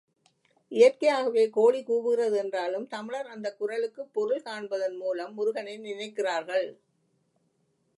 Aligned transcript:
இயற்கையாகவே 0.71 1.49
கோழி 1.49 1.83
கூவுகிறது 1.83 2.37
என்றாலும், 2.37 2.87
தமிழர் 2.87 3.27
அந்தக் 3.27 3.57
குரலுக்குப் 3.61 4.13
பொருள் 4.13 4.41
காண்பதன் 4.41 4.97
மூலம் 4.97 5.33
முருகனை 5.33 5.77
நினைக்கிறார்கள். 5.79 6.67